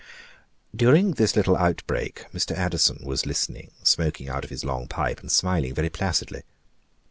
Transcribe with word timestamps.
During 0.75 1.11
this 1.11 1.35
little 1.35 1.55
outbreak, 1.55 2.25
Mr. 2.33 2.55
Addison 2.55 3.05
was 3.05 3.27
listening, 3.27 3.69
smoking 3.83 4.29
out 4.29 4.43
of 4.43 4.49
his 4.49 4.65
long 4.65 4.87
pipe, 4.87 5.19
and 5.19 5.31
smiling 5.31 5.75
very 5.75 5.91
placidly. 5.91 6.41